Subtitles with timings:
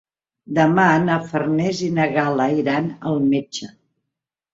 [0.59, 3.71] Demà na Farners i na Gal·la iran al metge.